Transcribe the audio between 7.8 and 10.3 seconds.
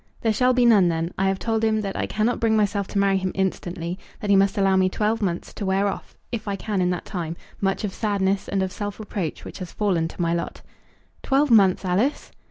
of sadness and of self reproach which has fallen to